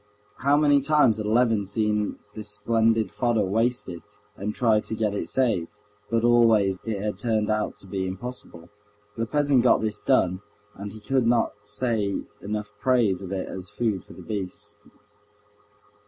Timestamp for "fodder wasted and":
3.11-4.55